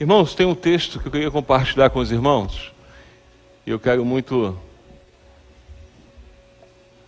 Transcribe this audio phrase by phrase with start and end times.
[0.00, 2.72] Irmãos, tem um texto que eu queria compartilhar com os irmãos.
[3.66, 4.56] E eu quero muito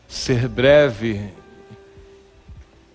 [0.08, 1.30] ser breve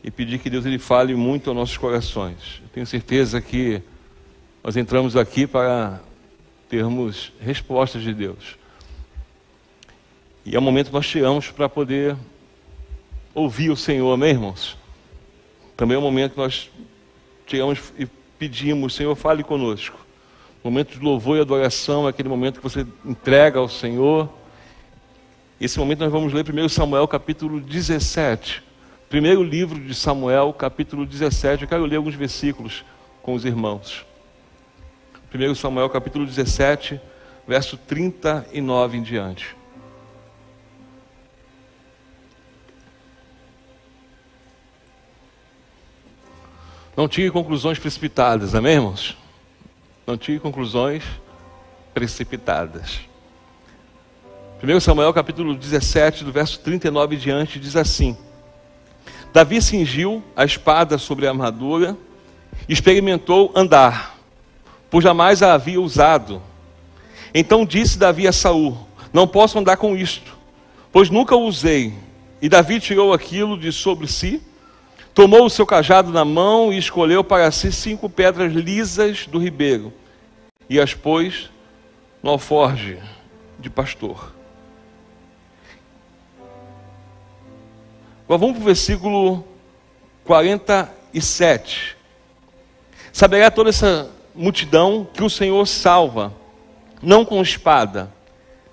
[0.04, 2.62] e pedir que Deus ele fale muito aos nossos corações.
[2.62, 3.82] Eu tenho certeza que
[4.62, 6.02] nós entramos aqui para
[6.68, 8.58] termos respostas de Deus.
[10.46, 12.18] E é o momento que nós tiramos para poder
[13.34, 14.78] ouvir o Senhor, amém, irmãos?
[15.78, 16.70] Também é o momento que nós
[17.48, 18.06] tiramos e
[18.38, 19.98] pedimos, Senhor, fale conosco.
[20.64, 24.30] Momento de louvor e adoração aquele momento que você entrega ao Senhor.
[25.62, 28.64] Esse momento nós vamos ler 1 Samuel capítulo 17.
[29.08, 31.64] Primeiro livro de Samuel, capítulo 17.
[31.64, 32.84] Eu quero ler alguns versículos
[33.22, 34.06] com os irmãos.
[35.34, 37.00] 1 Samuel capítulo 17,
[37.48, 39.55] verso 39 em diante.
[46.96, 49.18] Não tire conclusões precipitadas, amém, irmãos?
[50.08, 51.04] Não tire conclusões
[51.94, 53.02] precipitadas.
[54.64, 58.18] 1 Samuel capítulo 17, do verso 39 em diante, diz assim:
[59.34, 61.98] Davi cingiu a espada sobre a armadura
[62.68, 64.18] e experimentou andar,
[64.90, 66.42] pois jamais a havia usado.
[67.34, 70.34] Então disse Davi a Saul: Não posso andar com isto,
[70.94, 71.94] pois nunca o usei.
[72.42, 74.42] E Davi tirou aquilo de sobre si
[75.16, 79.94] Tomou o seu cajado na mão e escolheu para si cinco pedras lisas do ribeiro
[80.70, 81.50] e as pôs
[82.22, 83.00] no alforge
[83.58, 84.34] de pastor.
[88.26, 89.46] Agora vamos para o versículo
[90.26, 91.96] 47.
[93.14, 96.34] Saberá toda essa multidão que o Senhor salva,
[97.02, 98.12] não com espada,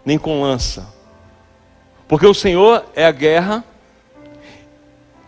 [0.04, 0.92] nem com lança,
[2.08, 3.64] porque o Senhor é a guerra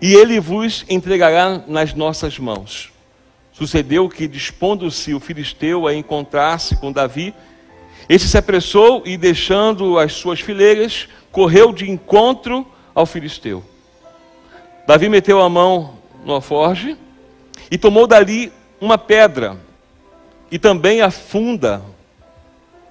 [0.05, 2.92] e ele vos entregará nas nossas mãos.
[3.55, 7.34] Sucedeu que, dispondo-se o filisteu a encontrar-se com Davi,
[8.06, 13.65] este se apressou e, deixando as suas fileiras, correu de encontro ao filisteu.
[14.87, 16.98] Davi meteu a mão no alforge
[17.71, 19.59] e tomou dali uma pedra,
[20.50, 21.82] e também a funda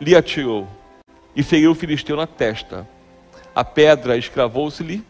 [0.02, 0.68] lhe atirou,
[1.36, 2.88] e feriu o filisteu na testa.
[3.54, 5.04] A pedra escravou-se-lhe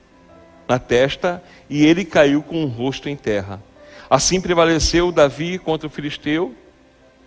[0.68, 3.62] na testa e ele caiu com o rosto em terra.
[4.10, 6.54] Assim prevaleceu Davi contra o filisteu,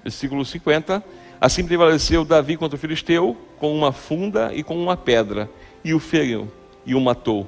[0.03, 1.03] versículo 50.
[1.41, 5.51] Assim prevaleceu Davi contra o filisteu com uma funda e com uma pedra,
[5.85, 6.51] e o feriu
[6.85, 7.47] e o matou.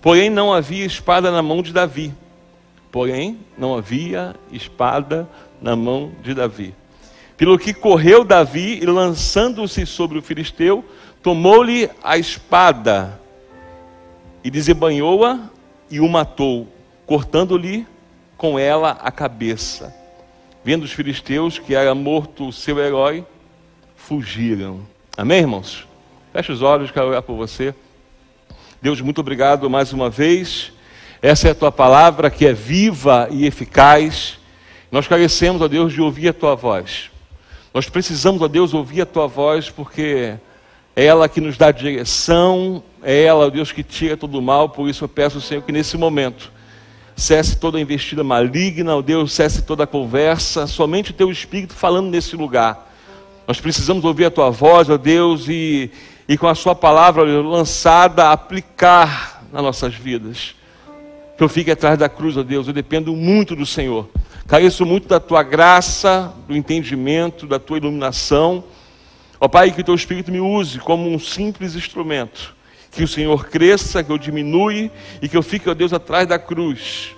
[0.00, 2.12] Porém, não havia espada na mão de Davi.
[2.90, 5.28] Porém, não havia espada
[5.60, 6.74] na mão de Davi.
[7.36, 10.84] Pelo que correu Davi e lançando-se sobre o filisteu,
[11.22, 13.19] tomou-lhe a espada
[14.42, 15.50] e desembanhou-a
[15.90, 16.68] e o matou,
[17.06, 17.86] cortando-lhe
[18.36, 19.94] com ela a cabeça.
[20.64, 23.24] Vendo os filisteus que era morto o seu herói,
[23.96, 24.80] fugiram.
[25.16, 25.86] Amém, irmãos?
[26.32, 27.74] Feche os olhos, quero orar por você.
[28.80, 30.72] Deus, muito obrigado mais uma vez.
[31.20, 34.38] Essa é a tua palavra que é viva e eficaz.
[34.90, 37.10] Nós carecemos, ó Deus, de ouvir a tua voz.
[37.74, 40.34] Nós precisamos, ó Deus, ouvir a tua voz porque
[41.04, 44.68] ela que nos dá direção, é ela, Deus, que tira todo o mal.
[44.68, 46.50] Por isso eu peço Senhor que nesse momento
[47.16, 51.74] cesse toda a investida maligna, ó Deus, cesse toda a conversa, somente o teu Espírito
[51.74, 52.90] falando nesse lugar.
[53.46, 55.90] Nós precisamos ouvir a tua voz, ó Deus, e,
[56.26, 60.54] e com a sua palavra lançada, aplicar nas nossas vidas.
[61.36, 64.08] Que eu fique atrás da cruz, ó Deus, eu dependo muito do Senhor.
[64.46, 68.64] Careço muito da tua graça, do entendimento, da tua iluminação.
[69.40, 72.54] Ó Pai, que o teu Espírito me use como um simples instrumento.
[72.90, 74.90] Que o Senhor cresça, que eu diminui
[75.22, 77.16] e que eu fique, ó Deus, atrás da cruz.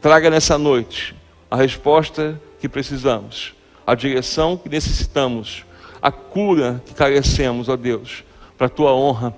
[0.00, 1.14] Traga nessa noite
[1.50, 3.54] a resposta que precisamos,
[3.86, 5.64] a direção que necessitamos,
[6.00, 8.24] a cura que carecemos, ó Deus,
[8.58, 9.34] para a tua honra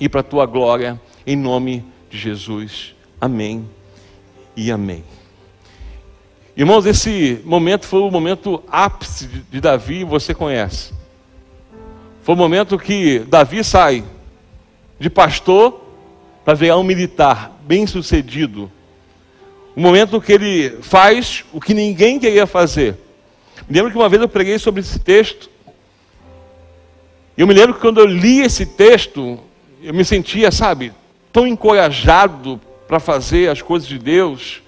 [0.00, 2.94] e para a tua glória, em nome de Jesus.
[3.20, 3.68] Amém
[4.56, 5.04] e amém.
[6.56, 10.92] Irmãos, esse momento foi o momento ápice de Davi, você conhece.
[12.22, 14.04] Foi o momento que Davi sai
[14.98, 15.80] de pastor
[16.44, 18.70] para virar um militar bem sucedido.
[19.76, 22.96] O momento que ele faz o que ninguém queria fazer.
[23.68, 25.48] Me lembro que uma vez eu preguei sobre esse texto.
[27.38, 29.38] E eu me lembro que quando eu li esse texto,
[29.80, 30.92] eu me sentia, sabe,
[31.32, 34.60] tão encorajado para fazer as coisas de Deus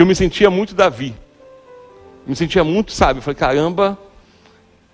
[0.00, 1.14] que eu me sentia muito Davi.
[2.26, 3.18] Me sentia muito, sabe?
[3.18, 3.98] Eu falei, caramba,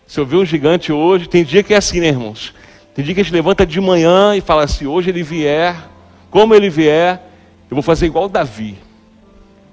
[0.05, 2.53] se eu ver um gigante hoje, tem dia que é assim, né, irmãos?
[2.93, 5.77] Tem dia que a gente levanta de manhã e fala assim: hoje ele vier,
[6.29, 7.23] como ele vier,
[7.71, 8.77] eu vou fazer igual Davi.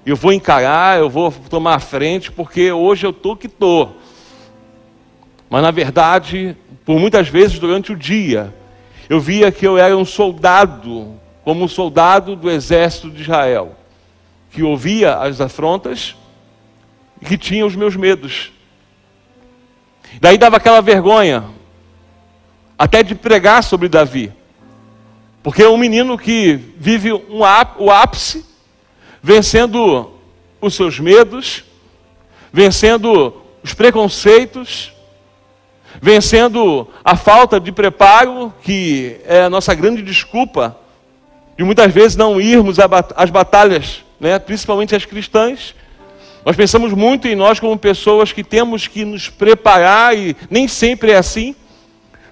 [0.06, 3.96] Eu vou encarar, eu vou tomar a frente, porque hoje eu estou que estou.
[5.50, 8.54] Mas na verdade, por muitas vezes durante o dia,
[9.08, 13.74] eu via que eu era um soldado, como um soldado do exército de Israel,
[14.54, 16.14] que ouvia as afrontas
[17.20, 18.52] e que tinha os meus medos.
[20.20, 21.44] Daí dava aquela vergonha,
[22.78, 24.32] até de pregar sobre Davi.
[25.42, 27.40] Porque é um menino que vive um,
[27.78, 28.46] o ápice,
[29.20, 30.12] vencendo
[30.60, 31.64] os seus medos,
[32.52, 34.92] vencendo os preconceitos,
[36.00, 40.78] vencendo a falta de preparo, que é a nossa grande desculpa
[41.58, 42.76] de muitas vezes não irmos
[43.16, 45.74] às batalhas, né, principalmente as cristãs.
[46.46, 51.12] Nós pensamos muito em nós como pessoas que temos que nos preparar e nem sempre
[51.12, 51.54] é assim.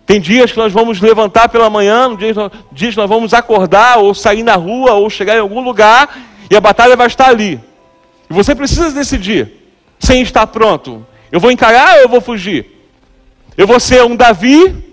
[0.06, 4.42] Tem dias que nós vamos levantar pela manhã, dias, que nós vamos acordar ou sair
[4.42, 6.18] na rua ou chegar em algum lugar
[6.50, 7.60] e a batalha vai estar ali.
[8.28, 9.52] E você precisa decidir,
[9.98, 11.06] sem estar pronto.
[11.30, 12.88] Eu vou encarar ou eu vou fugir?
[13.54, 14.91] Eu vou ser um Davi,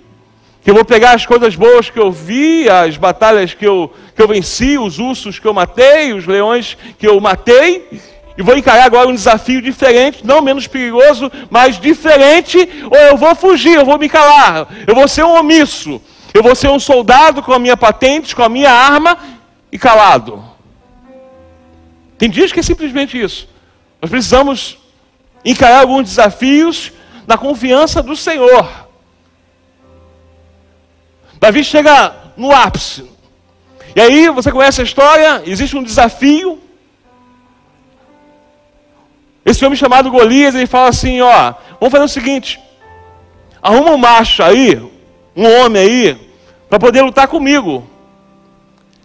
[0.62, 4.22] que eu vou pegar as coisas boas que eu vi, as batalhas que eu, que
[4.22, 7.88] eu venci, os ursos que eu matei, os leões que eu matei,
[8.38, 12.58] e vou encarar agora um desafio diferente, não menos perigoso, mas diferente,
[12.90, 16.02] ou eu vou fugir, eu vou me calar, eu vou ser um omisso,
[16.34, 19.18] eu vou ser um soldado com a minha patente, com a minha arma
[19.72, 20.44] e calado.
[22.18, 23.48] Tem dias que é simplesmente isso.
[24.02, 24.78] Nós precisamos
[25.44, 26.92] encarar alguns desafios
[27.26, 28.89] na confiança do Senhor.
[31.40, 33.10] Davi chega no ápice.
[33.96, 36.62] E aí você conhece a história, existe um desafio.
[39.46, 42.60] Esse homem chamado Golias, ele fala assim, ó, vamos fazer o seguinte,
[43.62, 44.78] arruma um macho aí,
[45.36, 46.32] um homem aí,
[46.70, 47.88] para poder lutar comigo.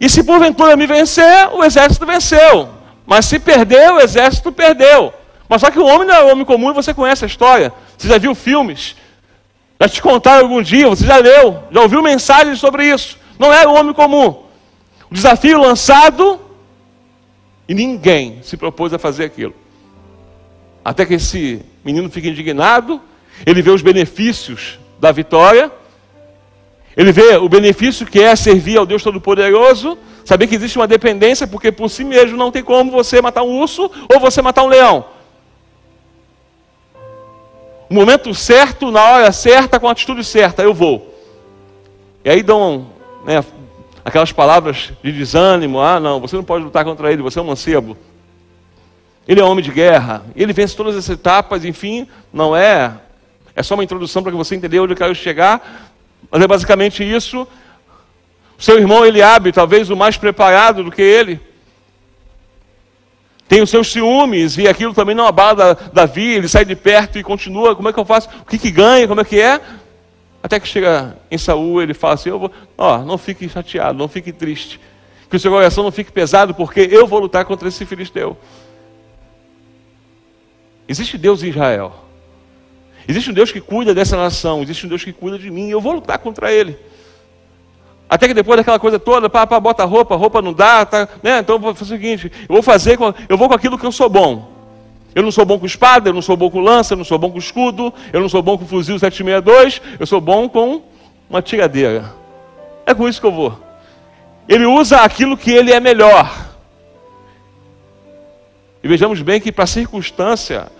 [0.00, 2.68] E se porventura me vencer, o exército venceu.
[3.06, 5.14] Mas se perder, o exército perdeu.
[5.48, 7.72] Mas só que o homem não é homem comum você conhece a história.
[7.96, 8.96] Você já viu filmes?
[9.80, 10.88] Já te contaram algum dia?
[10.88, 11.62] Você já leu?
[11.70, 13.18] Já ouviu mensagens sobre isso?
[13.38, 14.44] Não é um homem comum.
[15.10, 16.40] O desafio lançado
[17.68, 19.54] e ninguém se propôs a fazer aquilo.
[20.84, 23.00] Até que esse menino fica indignado,
[23.44, 25.72] ele vê os benefícios da vitória,
[26.96, 31.46] ele vê o benefício que é servir ao Deus Todo-Poderoso, saber que existe uma dependência,
[31.46, 34.68] porque por si mesmo não tem como você matar um urso ou você matar um
[34.68, 35.13] leão
[37.88, 41.14] no momento certo, na hora certa, com a atitude certa, eu vou.
[42.24, 42.86] E aí dão
[43.24, 43.44] né,
[44.04, 47.46] aquelas palavras de desânimo: ah, não, você não pode lutar contra ele, você é um
[47.46, 47.96] mancebo.
[49.26, 52.92] Ele é um homem de guerra, ele vence todas essas etapas, enfim, não é.
[53.56, 55.90] É só uma introdução para que você entenda onde eu quero chegar,
[56.30, 57.46] mas é basicamente isso.
[58.58, 61.40] O seu irmão Eliabe, talvez o mais preparado do que ele,
[63.48, 67.22] tem os seus ciúmes, e aquilo também não abala Davi, ele sai de perto e
[67.22, 68.28] continua, como é que eu faço?
[68.40, 69.06] O que, que ganha?
[69.06, 69.60] Como é que é?
[70.42, 74.08] Até que chega em Saul, ele fala assim, eu vou, ó, não fique chateado, não
[74.08, 74.80] fique triste,
[75.28, 78.36] que o seu coração não fique pesado, porque eu vou lutar contra esse filisteu.
[80.86, 82.04] Existe Deus em Israel.
[83.06, 85.70] Existe um Deus que cuida dessa nação, existe um Deus que cuida de mim, e
[85.70, 86.78] eu vou lutar contra ele.
[88.14, 91.40] Até que depois daquela coisa toda, pá, pá, bota roupa, roupa não dá, tá, né?
[91.40, 92.96] Então vou fazer o seguinte, eu vou fazer,
[93.28, 94.52] eu vou com aquilo que eu sou bom.
[95.12, 97.18] Eu não sou bom com espada, eu não sou bom com lança, eu não sou
[97.18, 100.82] bom com escudo, eu não sou bom com fuzil 762, eu sou bom com
[101.28, 102.14] uma tiradeira.
[102.86, 103.58] É com isso que eu vou.
[104.48, 106.52] Ele usa aquilo que ele é melhor.
[108.80, 110.70] E vejamos bem que para circunstância,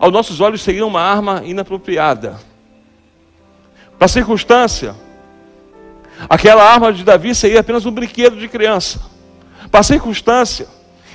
[0.00, 2.40] aos nossos olhos seria uma arma inapropriada.
[3.96, 4.96] Para circunstância,
[6.28, 9.00] Aquela arma de Davi seria apenas um brinquedo de criança.
[9.70, 10.66] Para circunstância,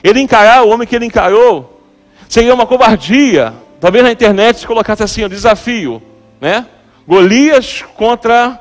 [0.03, 1.81] ele encarar o homem que ele encarou,
[2.29, 3.53] seria uma covardia.
[3.79, 6.01] Talvez na internet se colocasse assim, o desafio,
[6.39, 6.67] né?
[7.07, 8.59] Golias contra,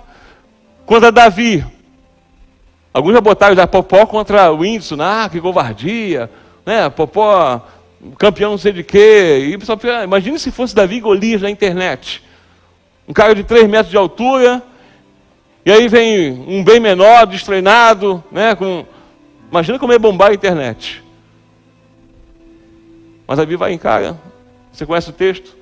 [0.84, 1.64] contra Davi.
[2.92, 6.30] Alguns já botaram da Popó contra o Whindersson, ah, que covardia,
[6.66, 6.90] né?
[6.90, 7.66] Popó,
[8.18, 9.50] campeão não sei de quê.
[9.52, 12.22] E pessoal, imagine se fosse Davi e Golias na internet.
[13.08, 14.62] Um cara de 3 metros de altura,
[15.64, 18.54] e aí vem um bem menor, destreinado, né?
[18.54, 18.84] Com...
[19.50, 21.02] Imagina como é bombar a internet.
[23.26, 23.80] Mas a Bíblia vai em.
[24.72, 25.56] Você conhece o texto?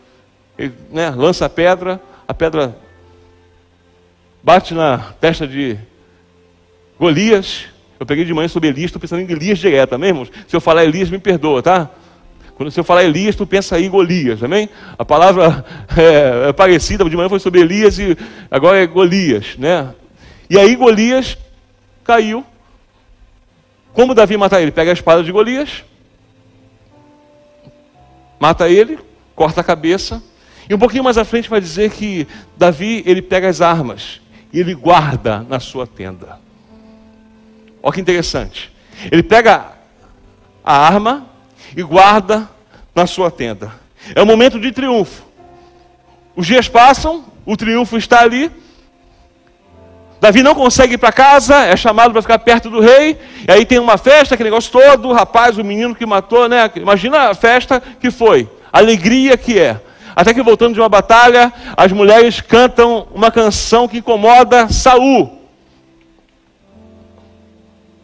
[0.57, 2.77] Ele né, lança a pedra, a pedra
[4.43, 5.79] bate na testa de
[6.99, 7.67] Golias.
[7.99, 10.31] Eu peguei de manhã sobre Elias, estou pensando em Elias direto, amém, irmãos?
[10.49, 11.91] Se eu falar Elias, me perdoa, tá?
[12.61, 14.69] Quando você falar Elias, tu pensa em Golias, amém?
[14.99, 15.65] A palavra
[15.97, 18.15] é, é parecida, de manhã foi sobre Elias e
[18.51, 19.95] agora é Golias, né?
[20.51, 21.39] E aí Golias
[22.05, 22.45] caiu.
[23.95, 24.71] Como Davi mata ele?
[24.71, 25.83] Pega a espada de Golias,
[28.39, 28.99] mata ele,
[29.35, 30.23] corta a cabeça,
[30.69, 34.21] E um pouquinho mais à frente vai dizer que Davi, ele pega as armas
[34.53, 36.39] e ele guarda na sua tenda.
[37.83, 38.71] Olha que interessante.
[39.11, 39.73] Ele pega
[40.63, 41.30] a arma
[41.77, 42.49] e guarda
[42.95, 43.73] na sua tenda.
[44.15, 45.23] É um momento de triunfo.
[46.35, 48.51] Os dias passam, o triunfo está ali.
[50.21, 53.65] Davi não consegue ir para casa, é chamado para ficar perto do rei, e aí
[53.65, 56.71] tem uma festa, aquele negócio todo, o rapaz, o menino que matou, né?
[56.77, 59.81] Imagina a festa que foi, a alegria que é.
[60.15, 65.41] Até que voltando de uma batalha, as mulheres cantam uma canção que incomoda Saul.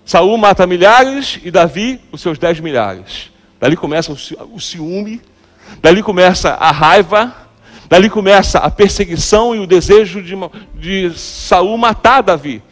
[0.06, 3.30] Saul mata milhares e Davi os seus dez milhares.
[3.58, 5.20] Dali começa o ciúme,
[5.80, 7.34] dali começa a raiva,
[7.88, 10.34] dali começa a perseguição e o desejo de,
[10.74, 12.62] de Saul matar Davi.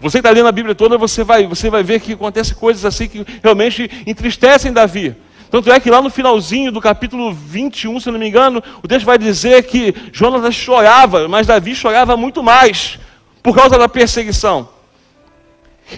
[0.00, 2.84] Você que está lendo a Bíblia toda, você vai, você vai ver que acontecem coisas
[2.84, 5.14] assim que realmente entristecem Davi.
[5.48, 9.06] Tanto é que lá no finalzinho do capítulo 21, se não me engano, o texto
[9.06, 12.98] vai dizer que Jonas chorava, mas Davi chorava muito mais
[13.42, 14.68] por causa da perseguição.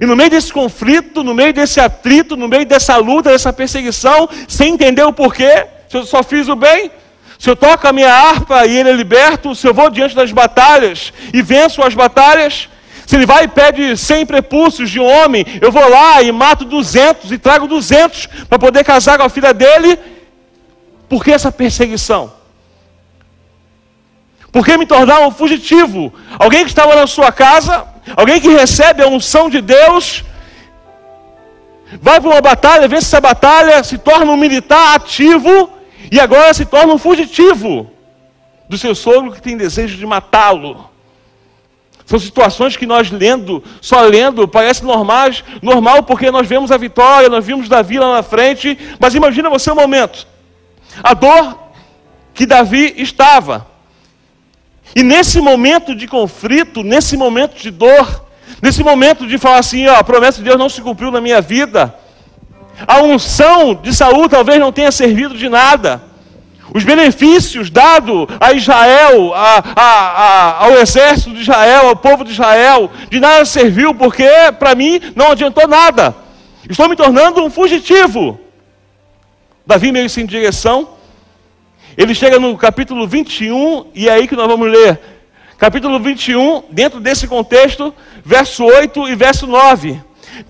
[0.00, 4.28] E no meio desse conflito, no meio desse atrito, no meio dessa luta, dessa perseguição,
[4.48, 6.90] sem entender o porquê, se eu só fiz o bem,
[7.38, 10.32] se eu toco a minha harpa e ele é liberto, se eu vou diante das
[10.32, 12.68] batalhas e venço as batalhas,
[13.06, 16.64] se ele vai e pede 100 prepúcios de um homem, eu vou lá e mato
[16.64, 19.98] 200 e trago 200 para poder casar com a filha dele.
[21.08, 22.32] Por que essa perseguição?
[24.50, 26.14] Por que me tornar um fugitivo?
[26.38, 27.84] Alguém que estava na sua casa,
[28.16, 30.24] alguém que recebe a unção de Deus,
[32.00, 35.70] vai para uma batalha, vence essa batalha, se torna um militar ativo
[36.10, 37.90] e agora se torna um fugitivo
[38.68, 40.90] do seu sogro que tem desejo de matá-lo.
[42.06, 47.30] São situações que nós lendo, só lendo, parece normais, normal porque nós vemos a vitória,
[47.30, 50.26] nós vimos Davi lá na frente, mas imagina você um momento.
[51.02, 51.58] A dor
[52.34, 53.73] que Davi estava.
[54.94, 58.24] E nesse momento de conflito, nesse momento de dor,
[58.62, 61.40] nesse momento de falar assim, ó, a promessa de Deus não se cumpriu na minha
[61.40, 61.94] vida.
[62.86, 66.02] A unção de Saul talvez não tenha servido de nada.
[66.72, 72.90] Os benefícios dados a Israel, a, a, ao exército de Israel, ao povo de Israel,
[73.10, 74.26] de nada serviu, porque
[74.58, 76.14] para mim não adiantou nada.
[76.68, 78.40] Estou me tornando um fugitivo.
[79.66, 80.93] Davi meio sem direção.
[81.96, 85.00] Ele chega no capítulo 21, e é aí que nós vamos ler.
[85.58, 90.00] Capítulo 21, dentro desse contexto, verso 8 e verso 9.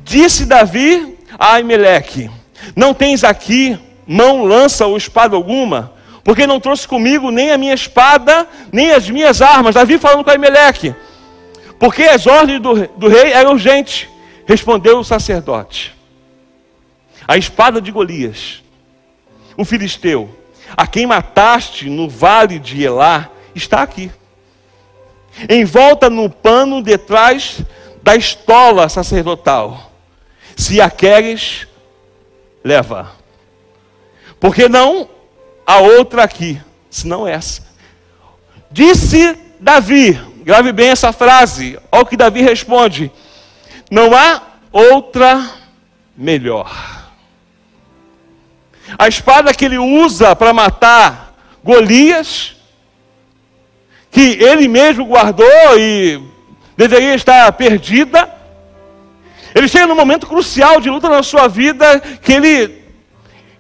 [0.03, 2.31] Disse Davi a Aimeleque:
[2.75, 5.95] Não tens aqui mão, lança ou espada alguma?
[6.25, 9.75] porque não trouxe comigo nem a minha espada, nem as minhas armas.
[9.75, 10.95] Davi falando com Aimeleque,
[11.79, 14.09] porque as ordens do, do rei eram urgentes.
[14.47, 15.95] Respondeu o sacerdote:
[17.29, 18.63] A espada de Golias,
[19.57, 20.35] o filisteu,
[20.77, 24.11] a quem mataste no vale de Elá, está aqui.
[25.49, 27.61] Envolta no pano detrás
[28.03, 29.93] da estola sacerdotal.
[30.57, 31.67] Se a queres,
[32.63, 33.13] leva.
[34.39, 35.09] Porque não
[35.67, 37.63] a outra aqui, senão essa.
[38.71, 40.13] Disse Davi,
[40.43, 43.11] grave bem essa frase, olha o que Davi responde:
[43.91, 45.51] Não há outra
[46.17, 47.04] melhor.
[48.99, 52.55] A espada que ele usa para matar Golias,
[54.11, 55.47] que ele mesmo guardou
[55.79, 56.23] e
[56.77, 58.33] deveria estar perdida,
[59.55, 62.83] ele chega num momento crucial de luta na sua vida que ele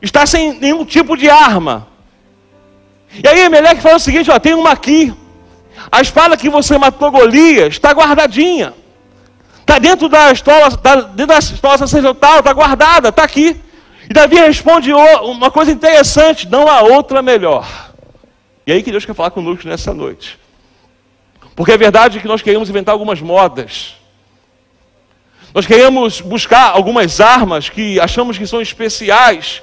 [0.03, 1.89] está sem nenhum tipo de arma.
[3.23, 5.15] E aí Meleque fala o seguinte: ó, tem uma aqui.
[5.91, 8.75] A espada que você matou Golias está guardadinha.
[9.61, 13.61] Está dentro da estola, tá dentro da estola sacerdotal, está guardada, está aqui.
[14.09, 17.93] E Davi responde uma coisa interessante: não há outra melhor.
[18.67, 20.39] E aí que Deus quer falar conosco nessa noite.
[21.55, 23.95] Porque é verdade que nós queremos inventar algumas modas.
[25.55, 29.63] Nós queremos buscar algumas armas que achamos que são especiais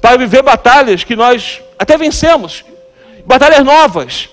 [0.00, 2.64] para viver batalhas que nós até vencemos
[3.26, 4.28] batalhas novas.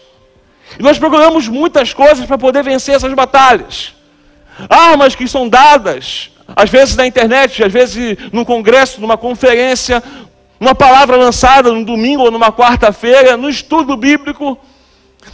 [0.79, 3.93] E nós procuramos muitas coisas para poder vencer essas batalhas.
[4.69, 10.03] Armas que são dadas, às vezes na internet, às vezes num congresso, numa conferência,
[10.60, 14.57] uma palavra lançada no domingo ou numa quarta-feira, no estudo bíblico.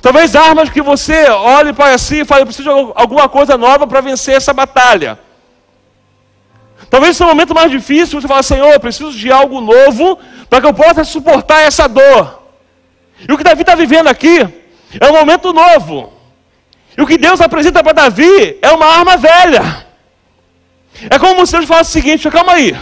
[0.02, 4.02] Talvez armas que você olhe para si e fale, preciso de alguma coisa nova para
[4.02, 5.20] vencer essa batalha.
[6.90, 10.18] Talvez seja o momento mais difícil, você fala, Senhor, preciso de algo novo
[10.50, 12.42] para que eu possa suportar essa dor.
[13.28, 14.48] E o que Davi está vivendo aqui
[15.00, 16.14] é um momento novo.
[16.98, 19.89] E o que Deus apresenta para Davi é uma arma velha.
[21.10, 22.76] É como se Deus falasse o seguinte: calma aí.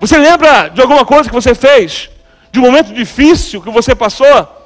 [0.00, 2.08] Você lembra de alguma coisa que você fez?
[2.52, 4.56] De um momento difícil que você passou?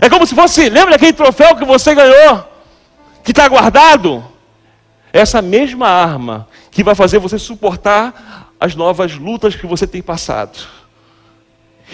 [0.00, 2.44] É como se fosse, lembra daquele troféu que você ganhou,
[3.22, 4.24] que está guardado?
[5.12, 10.58] Essa mesma arma que vai fazer você suportar as novas lutas que você tem passado.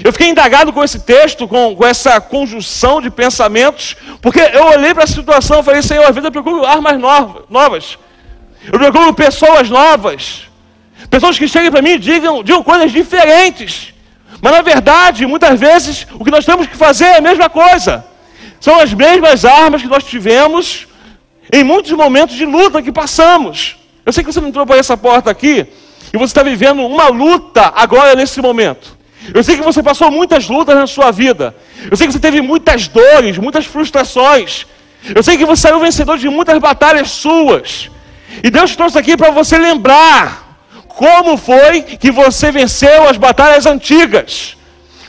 [0.05, 4.95] Eu fiquei indagado com esse texto, com, com essa conjunção de pensamentos, porque eu olhei
[4.95, 7.99] para a situação e falei, Senhor, às vezes eu procuro armas novas,
[8.67, 10.49] eu procuro pessoas novas,
[11.09, 13.95] pessoas que cheguem para mim e digam, digam coisas diferentes.
[14.41, 18.05] Mas na verdade, muitas vezes, o que nós temos que fazer é a mesma coisa.
[18.61, 20.87] São as mesmas armas que nós tivemos
[21.53, 23.77] em muitos momentos de luta que passamos.
[24.05, 25.67] Eu sei que você não entrou por essa porta aqui
[26.13, 28.97] e você está vivendo uma luta agora nesse momento.
[29.35, 31.55] Eu sei que você passou muitas lutas na sua vida.
[31.91, 34.67] Eu sei que você teve muitas dores, muitas frustrações.
[35.15, 37.91] Eu sei que você saiu vencedor de muitas batalhas suas.
[38.43, 40.59] E Deus trouxe aqui para você lembrar
[40.89, 44.57] como foi que você venceu as batalhas antigas.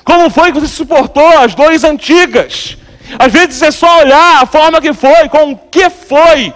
[0.03, 2.77] Como foi que você suportou as dores antigas.
[3.17, 6.53] Às vezes é só olhar a forma que foi, com o que foi,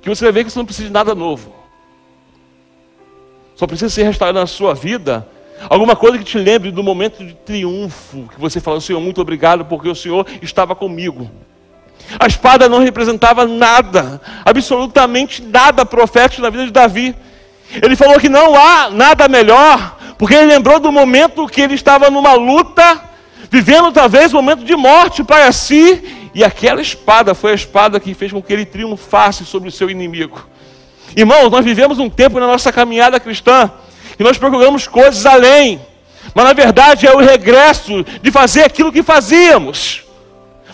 [0.00, 1.52] que você vai ver que você não precisa de nada novo.
[3.56, 5.26] Só precisa ser restaurado na sua vida
[5.68, 9.64] alguma coisa que te lembre do momento de triunfo, que você falou, Senhor, muito obrigado,
[9.64, 11.30] porque o Senhor estava comigo.
[12.18, 17.14] A espada não representava nada, absolutamente nada profético na vida de Davi.
[17.82, 22.10] Ele falou que não há nada melhor, porque ele lembrou do momento que ele estava
[22.10, 23.00] numa luta,
[23.50, 28.14] vivendo talvez um momento de morte para si, e aquela espada foi a espada que
[28.14, 30.46] fez com que ele triunfasse sobre o seu inimigo.
[31.16, 33.70] Irmãos, nós vivemos um tempo na nossa caminhada cristã
[34.16, 35.80] que nós procuramos coisas além,
[36.34, 40.07] mas na verdade é o regresso de fazer aquilo que fazíamos.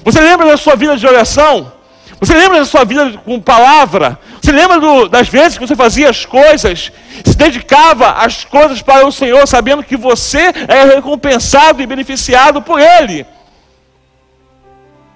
[0.05, 1.73] Você lembra da sua vida de oração?
[2.21, 4.19] Você lembra da sua vida com palavra?
[4.41, 6.93] Você lembra do, das vezes que você fazia as coisas,
[7.25, 12.79] se dedicava às coisas para o Senhor, sabendo que você é recompensado e beneficiado por
[12.79, 13.27] Ele?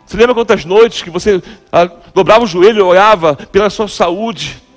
[0.07, 4.69] Você lembra quantas noites que você ah, dobrava o joelho e orava pela sua saúde?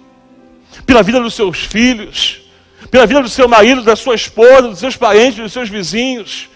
[0.85, 2.41] pela vida dos seus filhos,
[2.89, 6.49] pela vida do seu marido, da sua esposa, dos seus parentes, dos seus vizinhos.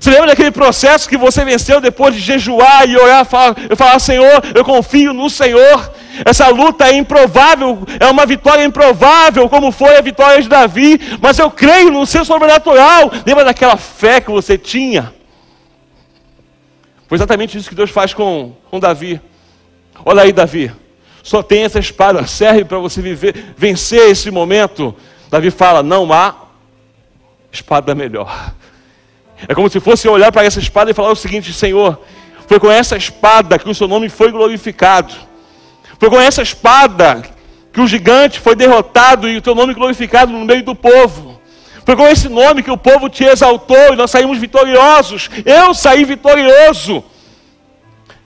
[0.00, 3.26] Você lembra daquele processo que você venceu depois de jejuar e orar,
[3.68, 5.92] eu falar, Senhor, eu confio no Senhor.
[6.24, 11.38] Essa luta é improvável, é uma vitória improvável, como foi a vitória de Davi, mas
[11.38, 13.10] eu creio no seu sobrenatural.
[13.24, 15.12] Lembra daquela fé que você tinha?
[17.06, 19.20] Foi exatamente isso que Deus faz com, com Davi.
[20.04, 20.72] Olha aí, Davi.
[21.22, 24.94] Só tem essa espada, serve para você viver, vencer esse momento.
[25.30, 26.34] Davi fala: não há
[27.52, 28.52] espada melhor.
[29.48, 32.00] É como se fosse olhar para essa espada e falar o seguinte: Senhor,
[32.46, 35.14] foi com essa espada que o seu nome foi glorificado.
[35.98, 37.22] Foi com essa espada
[37.72, 41.40] que o gigante foi derrotado e o teu nome glorificado no meio do povo.
[41.84, 45.30] Foi com esse nome que o povo te exaltou e nós saímos vitoriosos.
[45.44, 47.02] Eu saí vitorioso.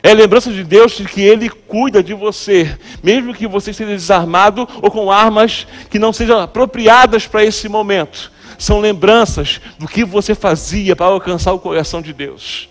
[0.02, 4.68] É lembrança de Deus de que Ele cuida de você, mesmo que você esteja desarmado
[4.80, 8.30] ou com armas que não sejam apropriadas para esse momento.
[8.58, 12.68] São lembranças do que você fazia para alcançar o coração de Deus.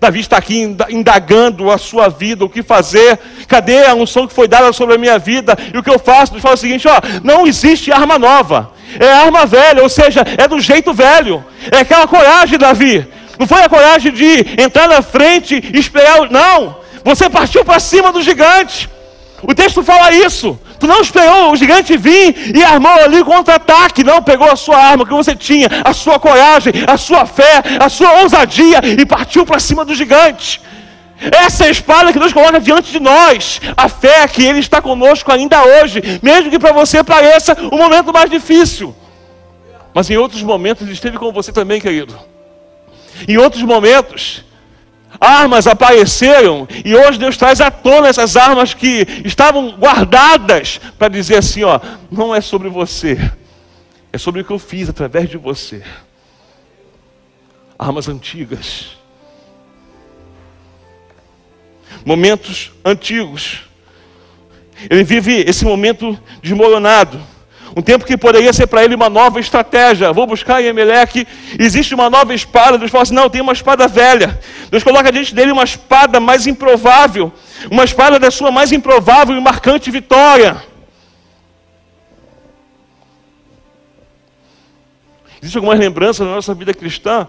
[0.00, 4.46] Davi está aqui indagando a sua vida, o que fazer, cadê a unção que foi
[4.46, 6.32] dada sobre a minha vida, e o que eu faço?
[6.32, 10.46] Ele fala o seguinte: ó, não existe arma nova, é arma velha, ou seja, é
[10.46, 13.04] do jeito velho, é aquela coragem, Davi,
[13.38, 16.28] não foi a coragem de entrar na frente e esperar.
[16.30, 16.76] Não.
[17.04, 18.90] Você partiu para cima do gigante.
[19.42, 20.58] O texto fala isso.
[20.80, 24.02] Tu não esperou o gigante vir e armou ali contra-ataque.
[24.02, 27.88] Não, pegou a sua arma que você tinha, a sua coragem, a sua fé, a
[27.88, 30.60] sua ousadia e partiu para cima do gigante.
[31.20, 33.60] Essa é a espada que Deus coloca diante de nós.
[33.76, 38.12] A fé que Ele está conosco ainda hoje, mesmo que para você pareça o momento
[38.12, 38.94] mais difícil.
[39.92, 42.16] Mas em outros momentos Ele esteve com você também, querido.
[43.26, 44.44] Em outros momentos,
[45.20, 51.38] armas apareceram e hoje Deus traz à tona essas armas que estavam guardadas para dizer
[51.38, 53.18] assim: ó, não é sobre você,
[54.12, 55.82] é sobre o que eu fiz através de você.
[57.78, 58.96] Armas antigas,
[62.04, 63.62] momentos antigos.
[64.88, 67.20] Ele vive esse momento desmoronado.
[67.76, 70.12] Um tempo que poderia ser para ele uma nova estratégia.
[70.12, 71.26] Vou buscar em Emelec,
[71.58, 72.78] existe uma nova espada.
[72.78, 74.38] Deus fala assim: não, tem uma espada velha.
[74.70, 77.32] Deus coloca diante dele uma espada mais improvável.
[77.70, 80.62] Uma espada da sua mais improvável e marcante vitória.
[85.40, 87.28] Existem algumas lembranças na nossa vida cristã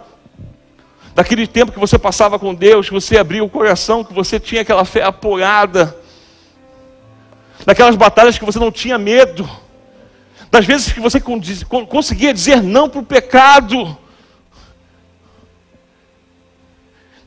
[1.14, 4.62] daquele tempo que você passava com Deus, que você abria o coração, que você tinha
[4.62, 5.96] aquela fé apoiada,
[7.66, 9.48] daquelas batalhas que você não tinha medo
[10.52, 11.22] das vezes que você
[11.88, 13.98] conseguia dizer não para o pecado,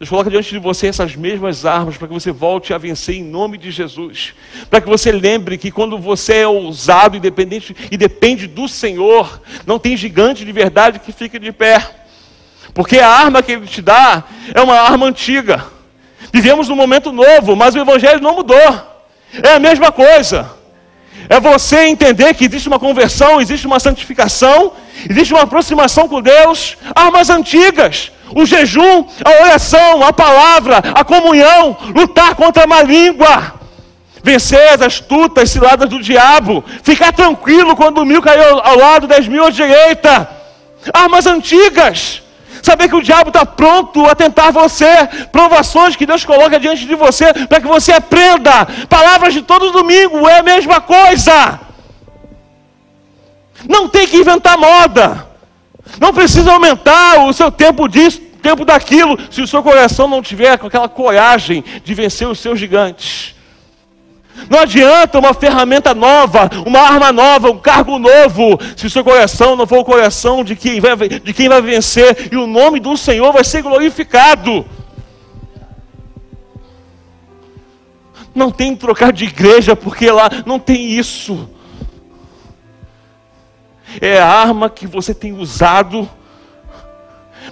[0.02, 3.22] Deus coloca diante de você essas mesmas armas para que você volte a vencer em
[3.22, 4.34] nome de Jesus.
[4.68, 9.78] Para que você lembre que quando você é ousado, independente e depende do Senhor, não
[9.78, 11.88] tem gigante de verdade que fique de pé.
[12.74, 15.64] Porque a arma que ele te dá é uma arma antiga.
[16.32, 18.56] Vivemos num momento novo, mas o evangelho não mudou.
[19.40, 20.50] É a mesma coisa.
[21.28, 24.72] É você entender que existe uma conversão, existe uma santificação,
[25.08, 28.12] existe uma aproximação com Deus, armas antigas.
[28.34, 33.54] O jejum, a oração, a palavra, a comunhão, lutar contra a má língua,
[34.22, 39.44] vencer as astutas ciladas do diabo, ficar tranquilo quando mil caiu ao lado, dez mil
[39.44, 40.28] à direita,
[40.94, 42.21] armas antigas,
[42.62, 46.94] saber que o diabo está pronto a tentar você, provações que Deus coloca diante de
[46.94, 51.60] você, para que você aprenda, palavras de todo domingo, é a mesma coisa,
[53.68, 55.26] não tem que inventar moda,
[56.00, 60.58] não precisa aumentar o seu tempo disso, tempo daquilo, se o seu coração não tiver
[60.58, 63.34] com aquela coragem de vencer os seus gigantes.
[64.48, 69.56] Não adianta uma ferramenta nova, uma arma nova, um cargo novo, se o seu coração
[69.56, 72.96] não for o coração de quem vai, de quem vai vencer, e o nome do
[72.96, 74.66] Senhor vai ser glorificado.
[78.34, 81.48] Não tem que trocar de igreja, porque lá não tem isso
[84.00, 86.08] é a arma que você tem usado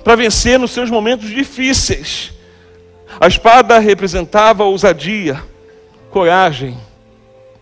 [0.03, 2.33] para vencer nos seus momentos difíceis.
[3.21, 5.43] A espada representava a ousadia,
[6.11, 6.77] coragem,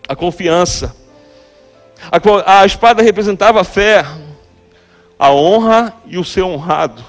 [0.07, 0.95] a confiança.
[2.11, 4.03] A, a espada representava a fé,
[5.17, 7.03] a honra e o ser honrado.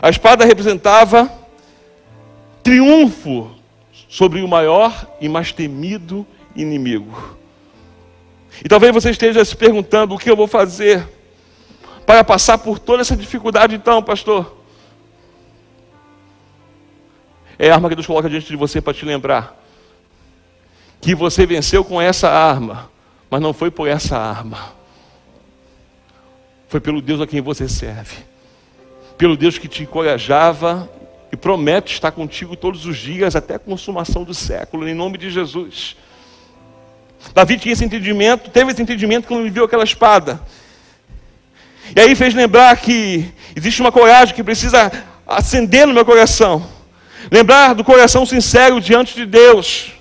[0.00, 1.30] A espada representava
[2.62, 3.50] triunfo
[4.08, 7.36] sobre o maior e mais temido inimigo.
[8.64, 11.06] E talvez você esteja se perguntando: o que eu vou fazer
[12.04, 14.54] para passar por toda essa dificuldade, então, pastor?
[17.58, 19.65] É a arma que Deus coloca diante de você para te lembrar
[21.00, 22.90] que você venceu com essa arma,
[23.30, 24.74] mas não foi por essa arma,
[26.68, 28.16] foi pelo Deus a quem você serve,
[29.16, 30.90] pelo Deus que te encorajava
[31.32, 35.30] e promete estar contigo todos os dias até a consumação do século, em nome de
[35.30, 35.96] Jesus.
[37.34, 40.40] Davi tinha esse entendimento, teve esse entendimento quando viu aquela espada.
[41.94, 44.90] E aí fez lembrar que existe uma coragem que precisa
[45.26, 46.66] acender no meu coração.
[47.30, 49.92] Lembrar do coração sincero diante de Deus.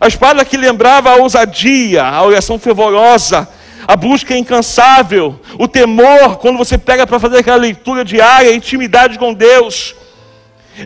[0.00, 3.48] A espada que lembrava a ousadia, a oração fervorosa,
[3.86, 9.18] a busca incansável, o temor, quando você pega para fazer aquela leitura diária, a intimidade
[9.18, 9.94] com Deus.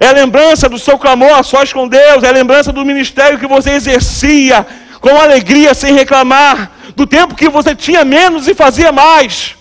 [0.00, 3.70] É lembrança do seu clamor a sós com Deus, é lembrança do ministério que você
[3.70, 4.66] exercia
[5.00, 9.56] com alegria, sem reclamar, do tempo que você tinha menos e fazia mais.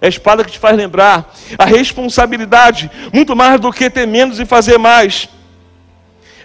[0.00, 4.38] É a espada que te faz lembrar a responsabilidade, muito mais do que ter menos
[4.38, 5.28] e fazer mais.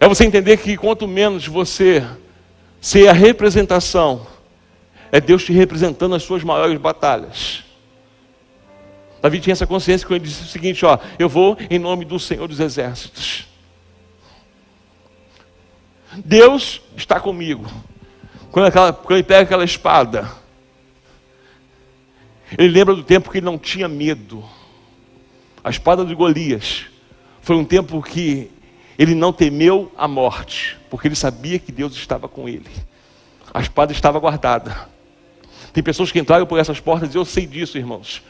[0.03, 2.05] É você entender que quanto menos você
[2.81, 4.27] ser a representação,
[5.09, 7.63] é Deus te representando nas suas maiores batalhas.
[9.21, 12.19] Davi tinha essa consciência quando ele disse o seguinte: ó, eu vou em nome do
[12.19, 13.47] Senhor dos Exércitos.
[16.17, 17.65] Deus está comigo.
[18.51, 20.29] Quando, aquela, quando ele pega aquela espada,
[22.57, 24.43] ele lembra do tempo que ele não tinha medo.
[25.63, 26.87] A espada de Golias
[27.41, 28.51] foi um tempo que
[28.97, 32.69] ele não temeu a morte, porque ele sabia que Deus estava com ele.
[33.53, 34.89] A espada estava guardada.
[35.71, 38.21] Tem pessoas que entraram por essas portas, e eu sei disso, irmãos.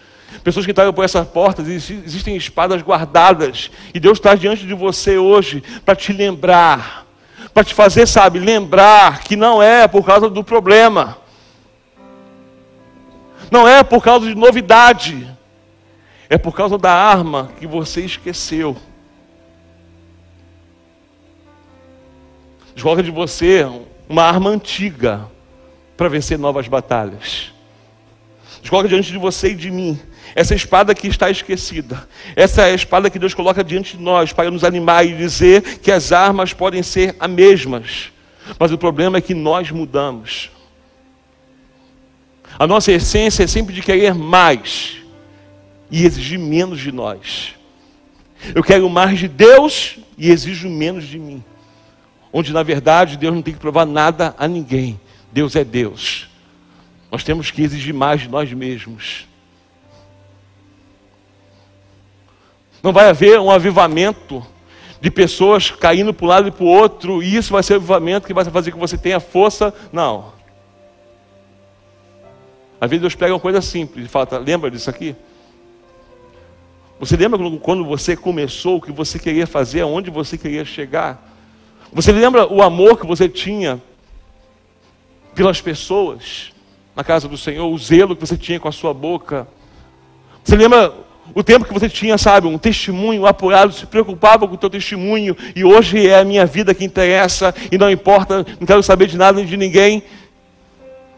[0.44, 5.18] Pessoas que entraram por essas portas, existem espadas guardadas, e Deus está diante de você
[5.18, 7.04] hoje para te lembrar
[7.54, 11.18] para te fazer, sabe, lembrar que não é por causa do problema,
[13.52, 15.28] não é por causa de novidade,
[16.30, 18.76] é por causa da arma que você esqueceu.
[22.76, 23.66] Joga de você
[24.10, 25.28] uma arma antiga
[25.96, 27.52] para vencer novas batalhas.
[28.62, 30.00] Joga diante de você e de mim
[30.36, 32.08] essa espada que está esquecida.
[32.36, 35.80] Essa é a espada que Deus coloca diante de nós para nos animar e dizer
[35.80, 38.12] que as armas podem ser as mesmas.
[38.60, 40.50] Mas o problema é que nós mudamos.
[42.58, 44.98] A nossa essência é sempre de querer mais
[45.90, 47.56] e exigir menos de nós.
[48.54, 51.44] Eu quero mais de Deus e exijo menos de mim.
[52.34, 55.00] Onde na verdade Deus não tem que provar nada a ninguém.
[55.32, 56.28] Deus é Deus.
[57.12, 59.28] Nós temos que exigir mais de nós mesmos.
[62.82, 64.46] Não vai haver um avivamento
[65.00, 67.76] de pessoas caindo para um lado e para o outro, e isso vai ser o
[67.76, 69.74] avivamento que vai fazer que você tenha força.
[69.92, 70.34] Não.
[72.82, 75.16] Às vezes Deus pega uma coisa simples e fala, tá, lembra disso aqui?
[77.00, 81.33] Você lembra quando você começou, o que você queria fazer, aonde você queria chegar?
[81.94, 83.80] Você lembra o amor que você tinha
[85.36, 86.52] pelas pessoas
[86.96, 89.48] na casa do Senhor, o zelo que você tinha com a sua boca?
[90.44, 90.92] Você lembra
[91.36, 95.38] o tempo que você tinha, sabe, um testemunho apurado, se preocupava com o teu testemunho,
[95.56, 99.18] e hoje é a minha vida que interessa, e não importa, não quero saber de
[99.18, 100.04] nada nem de ninguém.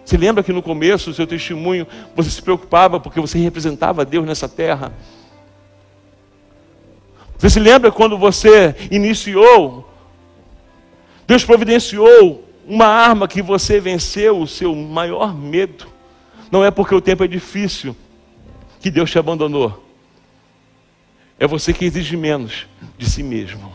[0.03, 4.25] Você lembra que no começo do seu testemunho você se preocupava porque você representava Deus
[4.25, 4.93] nessa terra?
[7.37, 9.89] Você se lembra quando você iniciou,
[11.27, 15.87] Deus providenciou uma arma que você venceu o seu maior medo?
[16.51, 17.95] Não é porque o tempo é difícil
[18.79, 19.83] que Deus te abandonou.
[21.39, 23.73] É você que exige menos de si mesmo.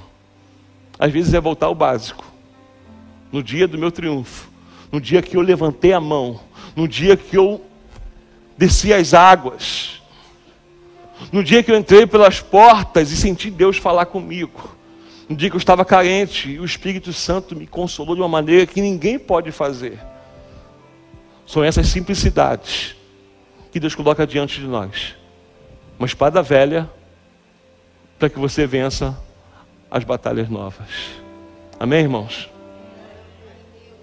[0.98, 2.24] Às vezes é voltar ao básico.
[3.32, 4.48] No dia do meu triunfo,
[4.90, 6.40] no dia que eu levantei a mão,
[6.74, 7.64] no dia que eu
[8.56, 10.00] desci as águas,
[11.32, 14.76] no dia que eu entrei pelas portas e senti Deus falar comigo,
[15.30, 18.66] no dia que eu estava carente e o Espírito Santo me consolou de uma maneira
[18.66, 19.96] que ninguém pode fazer.
[21.46, 22.96] São essas simplicidades
[23.70, 25.14] que Deus coloca diante de nós.
[25.96, 26.90] Uma espada velha
[28.18, 29.16] para que você vença
[29.88, 30.88] as batalhas novas.
[31.78, 32.50] Amém, irmãos?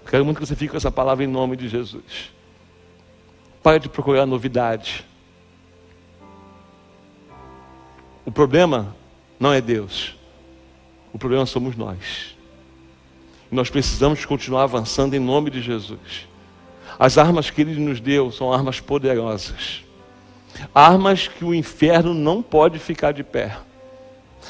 [0.06, 2.32] Quero muito que você fique com essa palavra em nome de Jesus.
[3.62, 5.04] Pare de procurar novidade.
[8.24, 8.96] O problema
[9.38, 10.17] não é Deus.
[11.12, 12.36] O problema somos nós.
[13.50, 16.28] Nós precisamos continuar avançando em nome de Jesus.
[16.98, 19.84] As armas que Ele nos deu são armas poderosas.
[20.74, 23.56] Armas que o inferno não pode ficar de pé.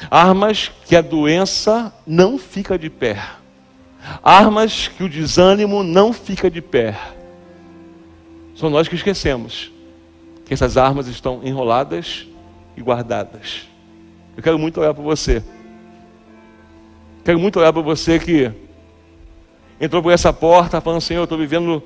[0.09, 3.21] Armas que a doença não fica de pé.
[4.23, 6.97] Armas que o desânimo não fica de pé.
[8.55, 9.71] São nós que esquecemos
[10.45, 12.27] que essas armas estão enroladas
[12.75, 13.67] e guardadas.
[14.35, 15.43] Eu quero muito olhar para você.
[17.29, 18.51] Quero muito olhar para você que
[19.79, 21.83] entrou por essa porta falando, Senhor, eu estou vivendo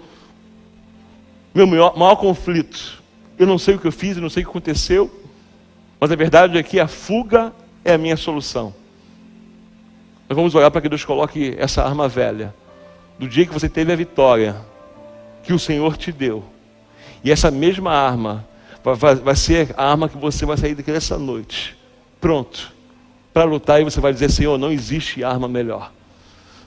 [1.54, 3.04] meu maior, maior conflito.
[3.38, 5.12] Eu não sei o que eu fiz, eu não sei o que aconteceu,
[6.00, 7.52] mas a verdade é que a fuga
[7.84, 8.74] é a minha solução.
[10.30, 12.56] Nós vamos orar para que Deus coloque essa arma velha,
[13.20, 14.56] do dia que você teve a vitória,
[15.44, 16.42] que o Senhor te deu,
[17.22, 18.48] e essa mesma arma
[18.82, 21.78] vai, vai ser a arma que você vai sair daqui dessa noite,
[22.22, 22.73] pronto,
[23.34, 25.92] para lutar, e você vai dizer: Senhor, não existe arma melhor.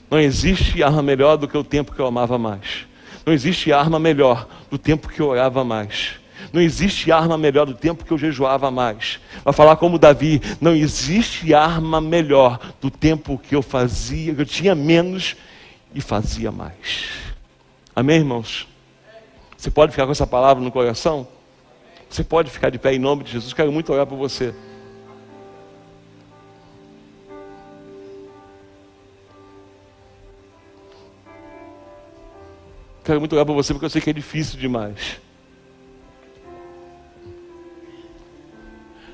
[0.09, 2.85] Não existe arma melhor do que o tempo que eu amava mais.
[3.25, 6.13] Não existe arma melhor do tempo que eu orava mais.
[6.53, 9.19] Não existe arma melhor do tempo que eu jejuava mais.
[9.43, 14.45] Vai falar como Davi, não existe arma melhor do tempo que eu fazia, que eu
[14.45, 15.35] tinha menos
[15.93, 17.09] e fazia mais.
[17.95, 18.67] Amém, irmãos?
[19.57, 21.27] Você pode ficar com essa palavra no coração?
[22.09, 23.53] Você pode ficar de pé em nome de Jesus.
[23.53, 24.53] Quero muito orar por você.
[33.07, 35.17] Quero muito orar por você porque eu sei que é difícil demais.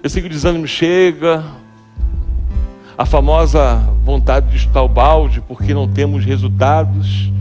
[0.02, 1.46] Eu sei que o desânimo chega,
[2.98, 7.32] a famosa vontade de chutar o balde porque não temos resultados.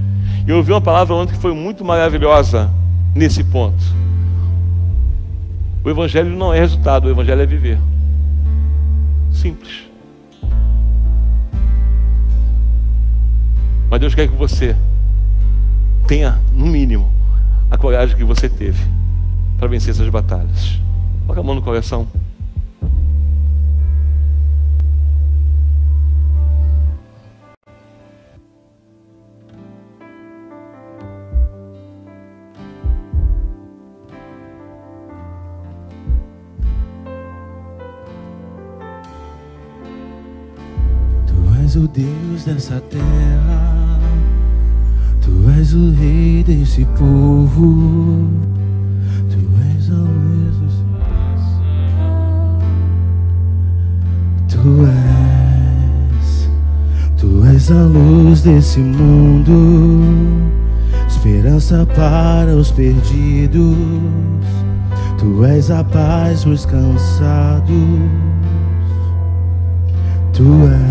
[0.46, 2.70] E eu ouvi uma palavra ontem que foi muito maravilhosa
[3.14, 3.82] nesse ponto.
[5.82, 7.78] O Evangelho não é resultado, o Evangelho é viver.
[9.32, 9.84] Simples.
[13.88, 14.76] Mas Deus quer que você
[16.06, 17.10] tenha, no mínimo,
[17.70, 18.82] a coragem que você teve
[19.58, 20.80] para vencer essas batalhas.
[21.26, 22.06] Coloca a mão no coração.
[41.72, 43.81] és o Deus dessa terra, Tu
[45.60, 48.28] és o Rei desse povo,
[49.30, 49.38] Tu
[49.76, 50.76] és a luz dos
[54.48, 56.48] Tu és,
[57.16, 59.90] Tu és a luz desse mundo,
[61.08, 63.76] esperança para os perdidos,
[65.18, 67.72] Tu és a paz para os cansados.
[70.32, 70.81] Tu és.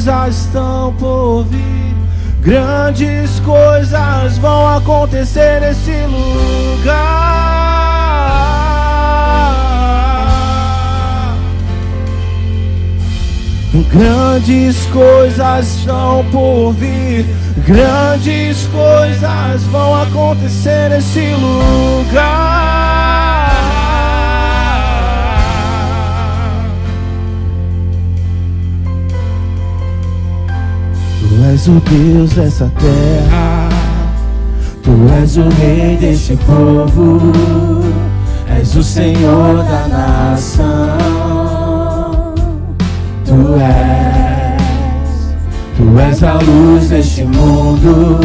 [0.00, 1.94] Coisas estão por vir
[2.42, 7.50] Grandes coisas vão acontecer nesse lugar.
[13.92, 17.26] Grandes coisas estão por vir.
[17.66, 22.69] Grandes coisas vão acontecer nesse lugar.
[31.60, 33.68] És o Deus dessa terra,
[34.82, 34.90] Tu
[35.22, 37.20] és o Rei deste povo,
[38.58, 40.96] és o Senhor da nação.
[43.26, 45.36] Tu és,
[45.76, 48.18] Tu és a luz deste mundo,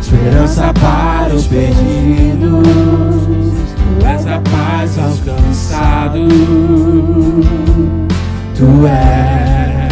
[0.00, 2.66] esperança para os perdidos.
[4.00, 6.32] Tu és a paz aos cansados.
[8.56, 9.83] Tu és.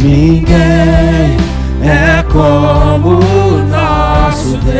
[0.00, 1.36] Ninguém
[1.82, 4.78] é como o nosso Deus.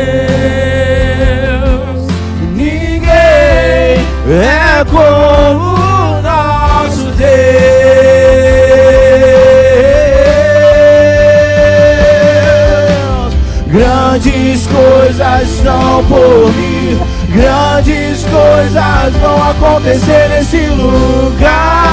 [2.55, 3.09] Ninguém
[4.29, 7.29] é como o nosso Deus.
[13.67, 16.97] Grandes coisas estão por vir.
[17.27, 21.89] Grandes coisas vão acontecer nesse lugar.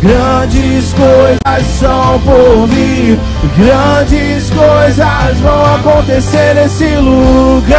[0.00, 3.18] Grandes coisas são por vir,
[3.58, 7.74] grandes coisas vão acontecer nesse lugar.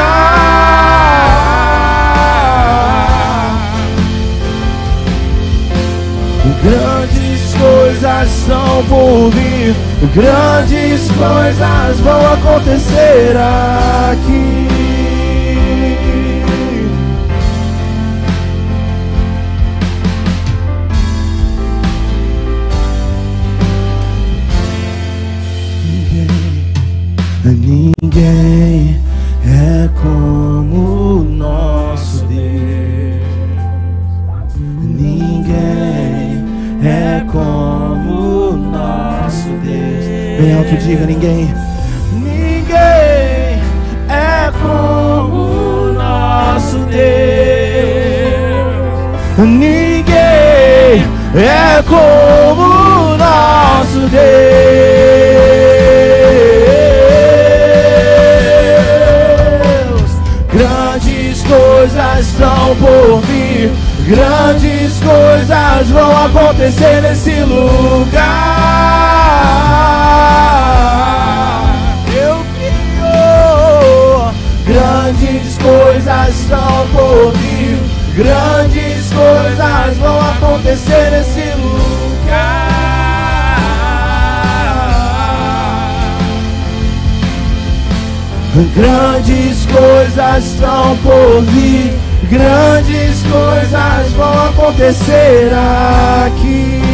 [6.63, 9.75] Grandes coisas são por vir,
[10.13, 13.35] grandes coisas vão acontecer
[14.11, 14.84] aqui.
[27.47, 28.99] Ninguém,
[29.45, 30.44] é como
[76.05, 77.79] coisas estão por vir,
[78.15, 82.69] grandes coisas vão acontecer nesse lugar.
[88.75, 91.97] Grandes coisas estão por vir,
[92.29, 95.51] grandes coisas vão acontecer
[96.27, 96.84] aqui.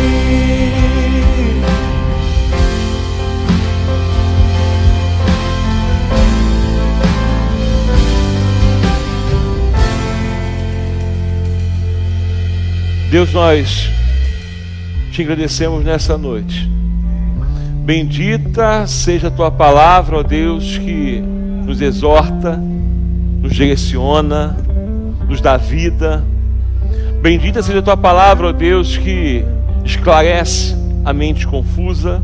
[13.11, 13.89] Deus, nós
[15.11, 16.65] te agradecemos nessa noite.
[17.83, 24.55] Bendita seja a tua palavra, ó Deus, que nos exorta, nos direciona,
[25.27, 26.23] nos dá vida.
[27.21, 29.43] Bendita seja a tua palavra, ó Deus, que
[29.83, 32.23] esclarece a mente confusa.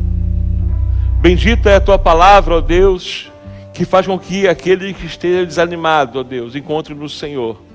[1.19, 3.30] Bendita é a tua palavra, ó Deus,
[3.73, 7.66] que faz com que aquele que esteja desanimado, ó Deus, encontre no Senhor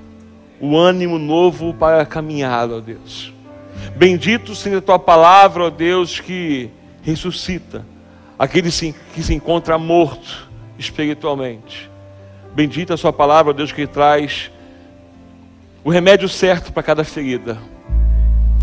[0.63, 3.35] o ânimo novo para caminhar, ó Deus.
[3.97, 6.71] Bendito seja a tua palavra, ó Deus, que
[7.03, 7.85] ressuscita
[8.39, 10.49] aquele que se encontra morto
[10.79, 11.91] espiritualmente.
[12.55, 14.53] Bendita a sua palavra, ó Deus, que traz
[15.83, 17.59] o remédio certo para cada ferida.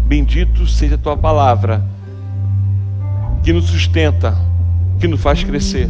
[0.06, 1.84] Bendito seja a tua palavra,
[3.44, 4.38] que nos sustenta,
[5.02, 5.90] que nos faz crescer,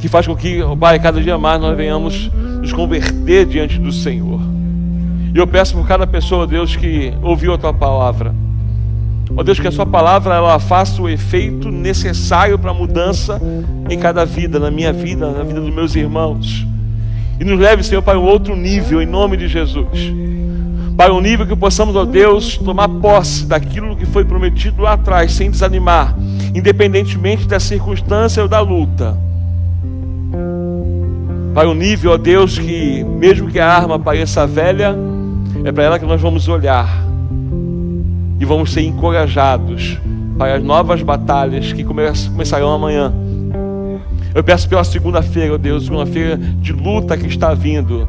[0.00, 2.30] que faz com que, ó Pai, cada dia mais nós venhamos
[2.64, 4.40] nos converter diante do Senhor.
[5.34, 8.34] E eu peço por cada pessoa, Deus, que ouviu a tua palavra.
[9.36, 13.40] Ó Deus, que a sua palavra ela faça o efeito necessário para a mudança
[13.90, 16.66] em cada vida, na minha vida, na vida dos meus irmãos.
[17.38, 20.12] E nos leve, Senhor, para um outro nível, em nome de Jesus.
[20.96, 25.32] Para um nível que possamos, ó Deus, tomar posse daquilo que foi prometido lá atrás,
[25.32, 26.16] sem desanimar,
[26.54, 29.18] independentemente da circunstância ou da luta.
[31.54, 34.96] Para um nível, ó Deus, que mesmo que a arma pareça velha,
[35.64, 36.86] É para ela que nós vamos olhar
[38.38, 39.98] e vamos ser encorajados
[40.36, 43.10] para as novas batalhas que começarão amanhã.
[44.34, 48.06] Eu peço pela segunda-feira, oh Deus, segunda-feira de luta que está vindo.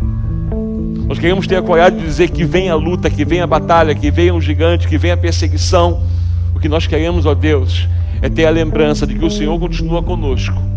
[1.07, 3.95] Nós queremos ter a coragem de dizer que vem a luta, que vem a batalha,
[3.95, 6.01] que vem o gigante, que vem a perseguição.
[6.53, 7.87] O que nós queremos, ó Deus,
[8.21, 10.75] é ter a lembrança de que o Senhor continua conosco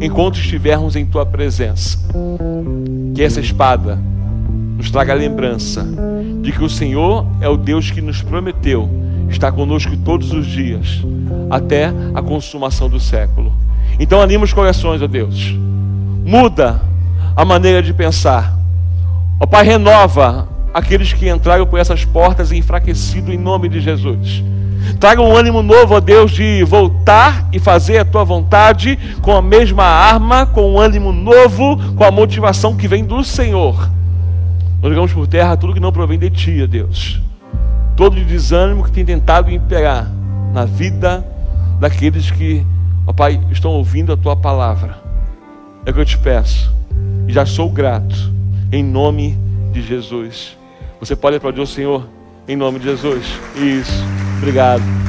[0.00, 1.98] enquanto estivermos em tua presença.
[3.14, 3.98] Que essa espada
[4.76, 5.86] nos traga a lembrança
[6.42, 8.88] de que o Senhor é o Deus que nos prometeu
[9.28, 11.04] estar conosco todos os dias,
[11.50, 13.52] até a consumação do século.
[13.98, 15.54] Então anima os corações, ó Deus.
[16.24, 16.80] Muda
[17.36, 18.58] a maneira de pensar.
[19.38, 24.42] Ó Pai, renova aqueles que entraram por essas portas enfraquecido em nome de Jesus.
[24.98, 29.42] Traga um ânimo novo, ó Deus, de voltar e fazer a tua vontade com a
[29.42, 33.90] mesma arma, com um ânimo novo, com a motivação que vem do Senhor.
[34.82, 37.20] Nós jogamos por terra tudo que não provém de ti, ó Deus.
[37.96, 40.10] Todo o desânimo que tem tentado imperar
[40.52, 41.24] na vida
[41.78, 42.64] daqueles que,
[43.06, 44.98] ó Pai, estão ouvindo a tua palavra.
[45.84, 46.72] É o que eu te peço.
[47.26, 48.32] E já sou grato,
[48.72, 49.38] em nome
[49.72, 50.56] de Jesus.
[50.98, 52.06] Você pode aplaudir o Senhor,
[52.46, 53.24] em nome de Jesus.
[53.56, 54.29] Isso.
[54.40, 54.99] Obrigado.